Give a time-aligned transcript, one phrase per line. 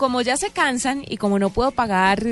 [0.00, 2.24] como ya se cansan y como no puedo pagar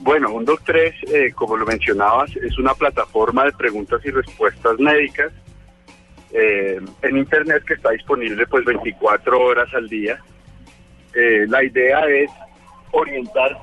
[0.00, 5.32] Bueno, UNDOC 3, eh, como lo mencionabas, es una plataforma de preguntas y respuestas médicas
[6.32, 10.18] eh, en Internet que está disponible pues 24 horas al día.
[11.14, 12.30] Eh, la idea es
[12.92, 13.58] orientar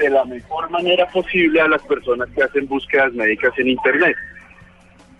[0.00, 4.16] de la mejor manera posible a las personas que hacen búsquedas médicas en Internet.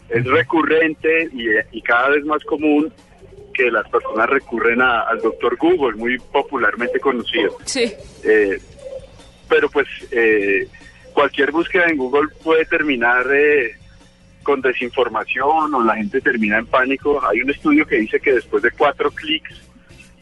[0.08, 2.92] Es recurrente y, cada vez más común
[3.54, 7.56] que las personas recurren al doctor Google, muy popularmente conocido.
[7.64, 7.92] Sí.
[8.24, 8.58] Eh,
[9.48, 10.66] pero pues eh,
[11.12, 13.76] cualquier búsqueda en Google puede terminar eh,
[14.42, 17.20] con desinformación o la gente termina en pánico.
[17.28, 19.60] Hay un estudio que dice que después de cuatro clics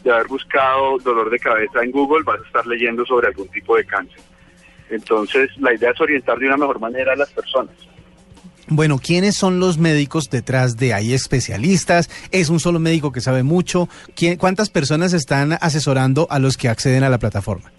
[0.02, 3.76] de haber buscado dolor de cabeza en Google vas a estar leyendo sobre algún tipo
[3.76, 4.20] de cáncer.
[4.90, 7.74] Entonces, la idea es orientar de una mejor manera a las personas.
[8.70, 11.14] Bueno, ¿quiénes son los médicos detrás de ahí?
[11.14, 12.10] ¿Especialistas?
[12.30, 13.88] ¿Es un solo médico que sabe mucho?
[14.38, 17.72] ¿Cuántas personas están asesorando a los que acceden a la plataforma?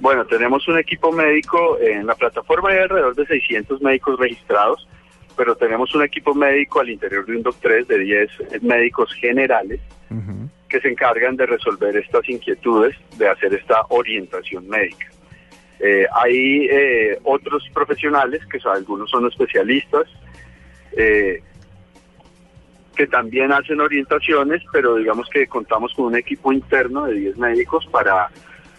[0.00, 4.88] Bueno, tenemos un equipo médico en la plataforma, hay alrededor de 600 médicos registrados,
[5.36, 9.78] pero tenemos un equipo médico al interior de un DOC3 de 10 médicos generales
[10.68, 15.06] que se encargan de resolver estas inquietudes, de hacer esta orientación médica.
[15.84, 20.04] Eh, hay eh, otros profesionales, que algunos son especialistas,
[20.96, 21.42] eh,
[22.94, 27.84] que también hacen orientaciones, pero digamos que contamos con un equipo interno de 10 médicos
[27.90, 28.28] para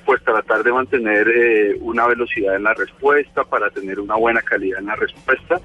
[0.05, 4.85] pues tratar de mantener una velocidad en la respuesta, para tener una buena calidad en
[4.87, 5.59] la respuesta,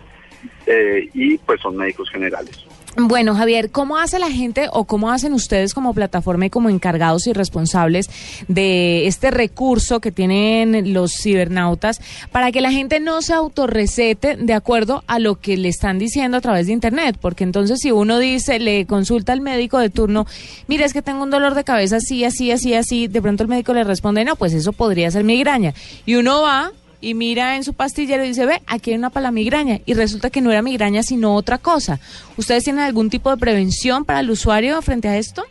[1.12, 2.64] y pues son médicos generales.
[3.00, 7.28] Bueno, Javier, ¿cómo hace la gente o cómo hacen ustedes como plataforma y como encargados
[7.28, 8.10] y responsables
[8.48, 12.00] de este recurso que tienen los cibernautas
[12.32, 16.38] para que la gente no se autorrecete de acuerdo a lo que le están diciendo
[16.38, 17.18] a través de Internet?
[17.20, 20.26] Porque entonces si uno dice, le consulta al médico de turno,
[20.66, 23.48] mira, es que tengo un dolor de cabeza así, así, así, así, de pronto el
[23.48, 25.72] médico le responde, no, pues eso podría ser migraña.
[26.04, 29.24] Y uno va y mira en su pastillero y dice, ve, aquí hay una para
[29.24, 29.78] la migraña.
[29.86, 32.00] Y resulta que no era migraña, sino otra cosa.
[32.36, 35.44] ¿Ustedes tienen algún tipo de prevención para el usuario frente a esto?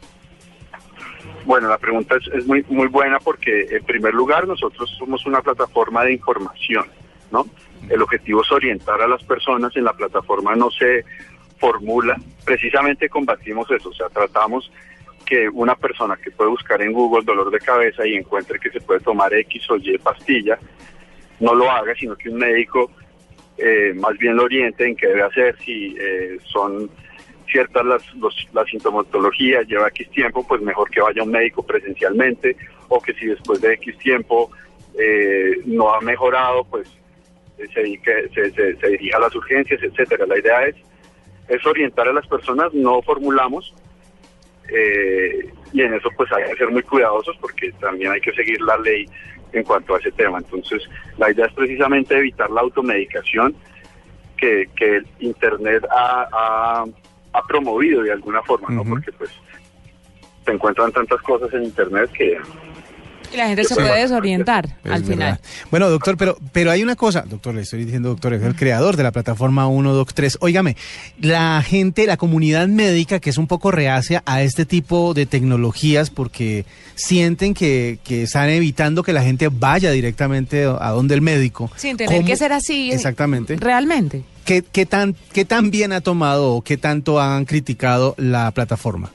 [1.45, 6.03] Bueno, la pregunta es, muy, muy buena porque, en primer lugar, nosotros somos una plataforma
[6.03, 6.85] de información,
[7.31, 7.47] ¿no?
[7.89, 11.05] El objetivo es orientar a las personas, en la plataforma no se
[11.57, 14.69] formula, precisamente combatimos eso, o sea, tratamos
[15.25, 18.81] que una persona que puede buscar en Google dolor de cabeza y encuentre que se
[18.81, 20.59] puede tomar X o Y pastilla,
[21.39, 22.91] no lo haga, sino que un médico
[23.57, 26.89] eh, más bien lo oriente en qué debe hacer, si eh, son
[27.51, 28.03] ciertas las,
[28.53, 32.55] la sintomatología, lleva X tiempo, pues mejor que vaya un médico presencialmente,
[32.87, 34.51] o que si después de X tiempo
[34.99, 36.87] eh, no ha mejorado, pues
[37.57, 37.99] se,
[38.33, 40.27] se, se, dirija a las urgencias, etcétera.
[40.27, 40.75] La idea es,
[41.47, 43.73] es orientar a las personas, no formulamos,
[45.71, 48.77] y en eso pues hay que ser muy cuidadosos porque también hay que seguir la
[48.77, 49.07] ley
[49.53, 50.39] en cuanto a ese tema.
[50.39, 50.83] Entonces,
[51.17, 53.55] la idea es precisamente evitar la automedicación
[54.37, 56.85] que, que Internet ha,
[57.33, 58.83] ha, promovido de alguna forma, ¿no?
[58.83, 59.29] Porque pues
[60.43, 62.37] se encuentran tantas cosas en Internet que
[63.31, 65.39] y la gente se puede desorientar al final.
[65.71, 68.95] Bueno, doctor, pero, pero hay una cosa, doctor, le estoy diciendo, doctor, es el creador
[68.95, 70.37] de la plataforma 1, Doc 3.
[70.41, 70.75] Óigame,
[71.19, 76.09] la gente, la comunidad médica que es un poco reacia a este tipo de tecnologías
[76.09, 81.71] porque sienten que, que están evitando que la gente vaya directamente a donde el médico.
[81.75, 82.91] Sin tener que ser así.
[82.91, 83.57] Exactamente.
[83.57, 84.23] Realmente.
[84.45, 89.11] ¿Qué, qué, tan, ¿Qué tan bien ha tomado o qué tanto han criticado la plataforma?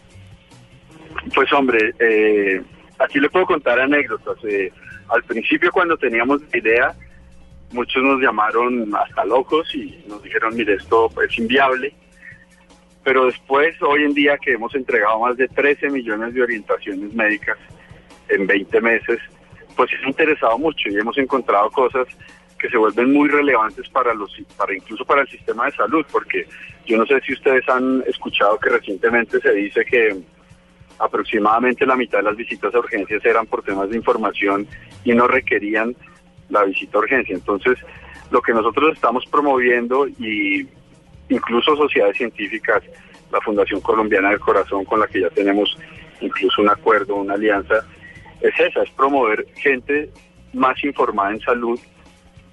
[1.34, 2.60] Pues hombre, eh,
[3.02, 4.36] Aquí le puedo contar anécdotas.
[4.44, 4.72] Eh,
[5.08, 6.94] al principio cuando teníamos la idea,
[7.72, 11.94] muchos nos llamaron hasta locos y nos dijeron, mire, esto es inviable.
[13.04, 17.58] Pero después, hoy en día que hemos entregado más de 13 millones de orientaciones médicas
[18.28, 19.18] en 20 meses,
[19.76, 22.06] pues se ha interesado mucho y hemos encontrado cosas
[22.58, 26.46] que se vuelven muy relevantes para los para incluso para el sistema de salud porque
[26.86, 30.16] yo no sé si ustedes han escuchado que recientemente se dice que
[31.02, 34.66] aproximadamente la mitad de las visitas a urgencias eran por temas de información
[35.04, 35.94] y no requerían
[36.48, 37.34] la visita a urgencia.
[37.34, 37.78] Entonces,
[38.30, 40.66] lo que nosotros estamos promoviendo y
[41.28, 42.82] incluso sociedades científicas
[43.32, 45.76] la Fundación Colombiana del Corazón, con la que ya tenemos
[46.20, 47.84] incluso un acuerdo, una alianza,
[48.40, 50.10] es esa, es promover gente
[50.52, 51.80] más informada en salud,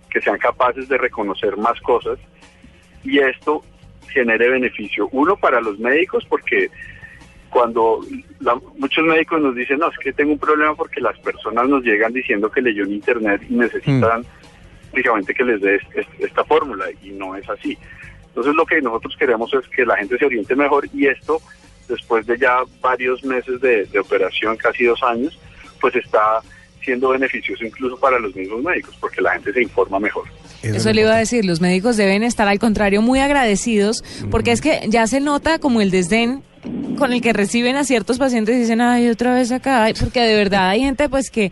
[0.09, 2.17] que sean capaces de reconocer más cosas
[3.03, 3.63] y esto
[4.07, 5.07] genere beneficio.
[5.11, 6.69] Uno para los médicos, porque
[7.49, 8.01] cuando
[8.77, 12.13] muchos médicos nos dicen, no, es que tengo un problema porque las personas nos llegan
[12.13, 15.25] diciendo que leyó en internet y necesitan mm.
[15.25, 15.79] que les dé
[16.19, 17.77] esta fórmula y no es así.
[18.27, 21.41] Entonces lo que nosotros queremos es que la gente se oriente mejor y esto,
[21.87, 25.39] después de ya varios meses de, operación, casi dos años,
[25.81, 26.39] pues está
[26.83, 30.25] siendo beneficioso incluso para los mismos médicos, porque la gente se informa mejor.
[30.61, 34.61] Eso, le iba a decir, los médicos deben estar al contrario muy agradecidos, porque es
[34.61, 36.43] que ya se nota como el desdén
[36.97, 40.35] con el que reciben a ciertos pacientes y dicen, ay, otra vez acá, porque de
[40.35, 41.51] verdad hay gente pues que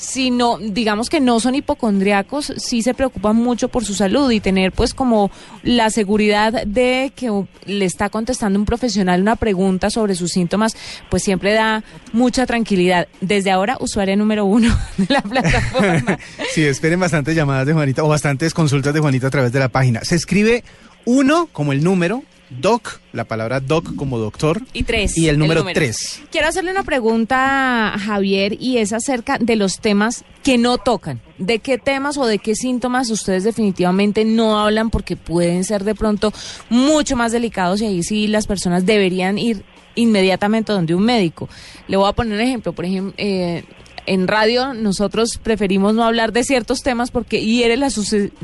[0.00, 4.40] si no, digamos que no son hipocondriacos, sí se preocupan mucho por su salud y
[4.40, 5.30] tener pues como
[5.62, 7.30] la seguridad de que
[7.66, 10.74] le está contestando un profesional una pregunta sobre sus síntomas,
[11.10, 13.08] pues siempre da mucha tranquilidad.
[13.20, 16.18] Desde ahora, usuaria número uno de la plataforma.
[16.54, 19.68] sí, esperen bastantes llamadas de Juanita o bastantes consultas de Juanita a través de la
[19.68, 20.02] página.
[20.02, 20.64] Se escribe
[21.04, 24.60] uno como el número Doc, la palabra Doc como doctor.
[24.72, 25.16] Y tres.
[25.16, 26.20] Y el número, tres.
[26.30, 31.20] Quiero hacerle una pregunta a Javier y es acerca de los temas que no tocan.
[31.38, 35.94] ¿De qué temas o de qué síntomas ustedes definitivamente no hablan porque pueden ser de
[35.94, 36.32] pronto
[36.68, 39.64] mucho más delicados y ahí sí las personas deberían ir
[39.94, 41.48] inmediatamente donde un médico?
[41.86, 42.72] Le voy a poner un ejemplo.
[42.72, 43.64] Por ejemplo, eh,
[44.06, 47.88] en radio nosotros preferimos no hablar de ciertos temas porque hiere la,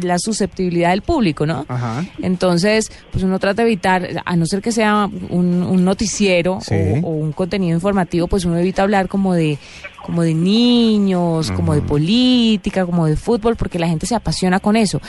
[0.00, 1.64] la susceptibilidad del público, ¿no?
[1.68, 2.04] Ajá.
[2.22, 6.58] Entonces, pues uno trata de evitar, a no ser que sea un, noticiero
[7.02, 9.58] o, un contenido informativo, pues uno evita hablar como de
[10.04, 14.76] como de niños, como de política, como de fútbol, porque la gente se apasiona con
[14.76, 15.00] eso.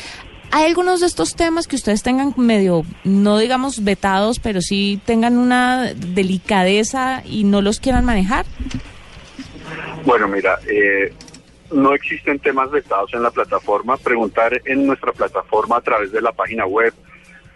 [0.49, 5.37] ¿Hay algunos de estos temas que ustedes tengan medio, no digamos vetados, pero sí tengan
[5.37, 8.45] una delicadeza y no los quieran manejar?
[10.07, 11.11] Bueno, mira, eh,
[11.69, 13.97] no existen temas vetados en la plataforma.
[13.97, 16.93] Preguntar en nuestra plataforma a través de la página web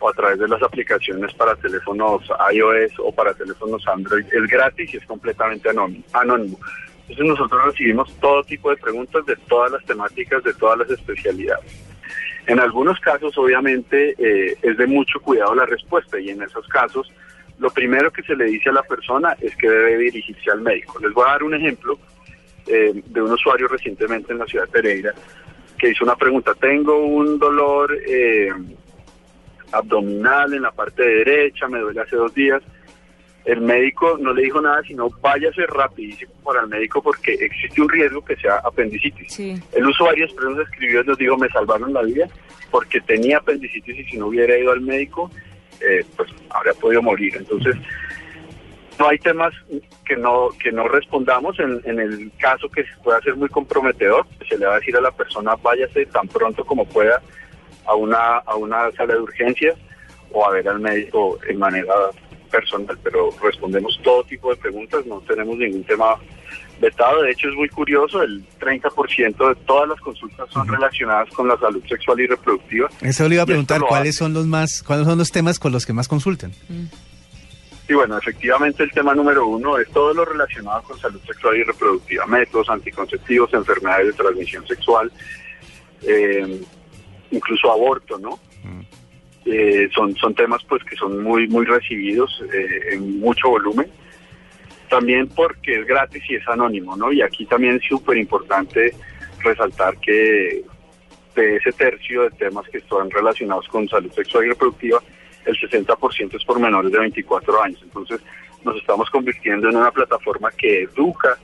[0.01, 4.93] o a través de las aplicaciones para teléfonos iOS o para teléfonos Android es gratis
[4.93, 6.59] y es completamente anónimo.
[7.07, 11.71] Entonces nosotros recibimos todo tipo de preguntas de todas las temáticas, de todas las especialidades.
[12.47, 17.13] En algunos casos, obviamente, eh, es de mucho cuidado la respuesta y en esos casos,
[17.59, 20.99] lo primero que se le dice a la persona es que debe dirigirse al médico.
[20.99, 21.97] Les voy a dar un ejemplo
[22.71, 25.13] eh, de un usuario recientemente en la ciudad de Pereira
[25.77, 26.53] que hizo una pregunta.
[26.53, 28.49] Tengo un dolor eh,
[29.71, 32.61] abdominal en la parte derecha, me duele hace dos días.
[33.43, 37.89] El médico no le dijo nada, sino váyase rapidísimo para el médico porque existe un
[37.89, 39.39] riesgo que sea apendicitis.
[39.73, 42.27] El usuario después nos escribió y nos dijo, me salvaron la vida
[42.69, 45.31] porque tenía apendicitis y si no hubiera ido al médico,
[45.81, 47.35] eh, pues habría podido morir.
[47.35, 47.75] Entonces,
[49.01, 49.51] no hay temas
[50.05, 51.59] que no que no respondamos.
[51.59, 55.01] En, en el caso que pueda ser muy comprometedor se le va a decir a
[55.01, 57.19] la persona váyase tan pronto como pueda
[57.85, 59.75] a una a una sala de urgencias
[60.31, 61.93] o a ver al médico en manera
[62.51, 66.15] personal pero respondemos todo tipo de preguntas no tenemos ningún tema
[66.79, 67.23] vetado.
[67.23, 71.57] De hecho es muy curioso el 30% de todas las consultas son relacionadas con la
[71.57, 72.89] salud sexual y reproductiva.
[73.01, 75.87] Eso le iba a preguntar cuáles son los más cuáles son los temas con los
[75.87, 77.10] que más consultan mm.
[77.91, 81.63] Sí, bueno, efectivamente el tema número uno es todo lo relacionado con salud sexual y
[81.63, 85.11] reproductiva, métodos anticonceptivos, enfermedades de transmisión sexual,
[86.07, 86.61] eh,
[87.31, 88.39] incluso aborto, ¿no?
[88.63, 88.81] Mm.
[89.43, 93.91] Eh, son, son temas pues que son muy, muy recibidos eh, en mucho volumen.
[94.89, 97.11] También porque es gratis y es anónimo, ¿no?
[97.11, 98.95] Y aquí también es súper importante
[99.39, 100.63] resaltar que
[101.35, 105.01] de ese tercio de temas que están relacionados con salud sexual y reproductiva,
[105.45, 107.79] el 60% es por menores de 24 años.
[107.83, 108.21] Entonces
[108.63, 111.37] nos estamos convirtiendo en una plataforma que educa,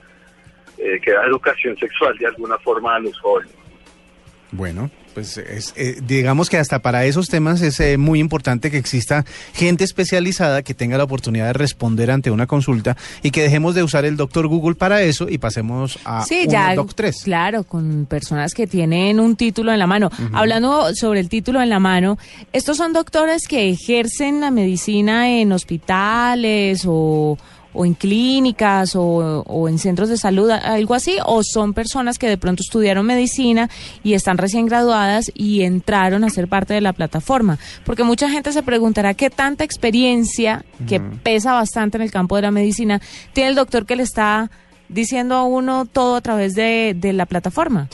[0.78, 3.54] eh, que da educación sexual de alguna forma a los jóvenes.
[4.52, 8.78] Bueno, pues es, eh, digamos que hasta para esos temas es eh, muy importante que
[8.78, 13.74] exista gente especializada que tenga la oportunidad de responder ante una consulta y que dejemos
[13.74, 17.24] de usar el doctor Google para eso y pasemos a sí, ya, Doc 3.
[17.24, 20.12] Claro, con personas que tienen un título en la mano.
[20.34, 22.20] Hablando sobre el título en la mano,
[22.54, 27.40] estos son doctores que ejercen la medicina en hospitales o
[27.78, 32.38] o en clínicas o, en centros de salud, algo así, o son personas que de
[32.38, 33.70] pronto estudiaron medicina
[34.04, 37.60] y están recién graduadas y entraron a ser parte de la plataforma.
[37.86, 42.42] Porque mucha gente se preguntará qué tanta experiencia, que pesa bastante en el campo de
[42.42, 43.00] la medicina,
[43.34, 44.50] tiene el doctor que le está
[44.90, 47.88] diciendo a uno todo a través de, la plataforma.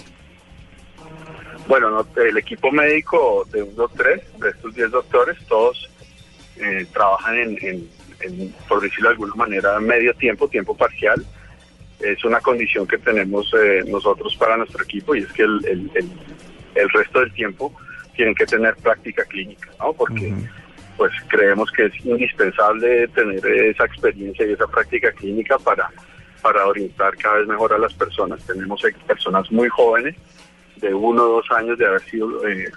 [1.68, 5.90] Bueno, el equipo médico de un 3, de estos 10 doctores, todos
[6.56, 7.90] eh, trabajan en en,
[8.68, 11.24] por decirlo de alguna manera, medio tiempo, tiempo parcial.
[12.00, 15.92] Es una condición que tenemos eh, nosotros para nuestro equipo y es que el, el,
[16.76, 17.74] el, resto del tiempo
[18.16, 19.94] tienen que tener práctica clínica, ¿no?
[19.94, 20.34] Porque
[20.98, 25.90] pues creemos que es indispensable tener esa experiencia y esa práctica clínica para,
[26.42, 28.46] para orientar cada vez mejor a las personas.
[28.46, 30.16] Tenemos personas muy jóvenes,
[30.78, 32.72] de uno o dos años de haber sido eh,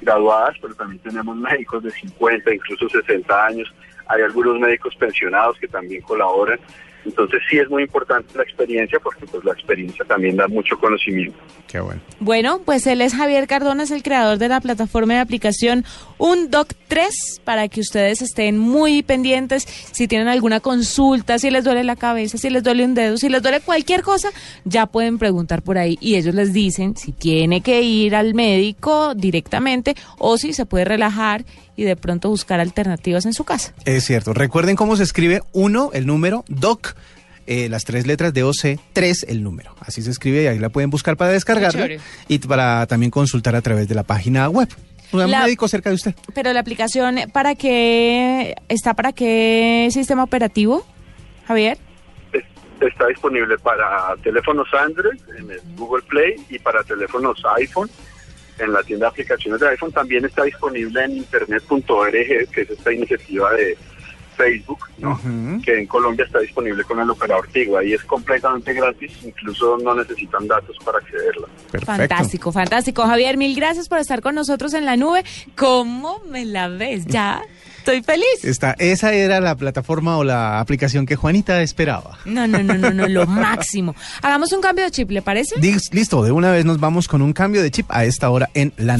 [0.00, 3.72] graduadas, pero también tenemos médicos de 50, incluso 60 años.
[4.08, 6.58] Hay algunos médicos pensionados que también colaboran
[7.04, 11.38] entonces sí es muy importante la experiencia porque pues la experiencia también da mucho conocimiento.
[11.68, 12.00] Qué bueno.
[12.20, 15.84] Bueno, pues él es Javier Cardona, es el creador de la plataforma de aplicación
[16.18, 21.96] UnDoc3 para que ustedes estén muy pendientes si tienen alguna consulta, si les duele la
[21.96, 24.30] cabeza, si les duele un dedo, si les duele cualquier cosa,
[24.64, 29.14] ya pueden preguntar por ahí y ellos les dicen si tiene que ir al médico
[29.14, 31.44] directamente o si se puede relajar
[31.76, 33.72] y de pronto buscar alternativas en su casa.
[33.84, 34.32] Es cierto.
[34.32, 36.94] Recuerden cómo se escribe uno, el número, doc.
[37.46, 39.74] Eh, las tres letras de OC, tres el número.
[39.80, 41.88] Así se escribe y ahí la pueden buscar para descargarla
[42.26, 44.68] y para también consultar a través de la página web.
[45.12, 46.14] Un médico cerca de usted.
[46.34, 50.86] Pero la aplicación, ¿para qué está para qué sistema operativo,
[51.46, 51.78] Javier?
[52.80, 57.88] Está disponible para teléfonos Android en el Google Play y para teléfonos iPhone
[58.58, 59.92] en la tienda de aplicaciones de iPhone.
[59.92, 63.76] También está disponible en internet.org, que es esta iniciativa de
[64.36, 64.80] Facebook,
[65.64, 67.78] que en Colombia está disponible con el operador Tigo.
[67.78, 71.48] Ahí es completamente gratis, incluso no necesitan datos para accederla.
[71.84, 73.02] Fantástico, fantástico.
[73.02, 75.24] Javier, mil gracias por estar con nosotros en la nube.
[75.56, 77.06] ¿Cómo me la ves?
[77.06, 77.42] Ya.
[77.84, 78.42] Estoy feliz.
[78.44, 82.16] Esta, esa era la plataforma o la aplicación que Juanita esperaba.
[82.24, 83.94] No, no, no, no, no, lo máximo.
[84.22, 85.56] Hagamos un cambio de chip, ¿le parece?
[85.60, 88.72] Listo, de una vez nos vamos con un cambio de chip a esta hora en
[88.78, 88.96] la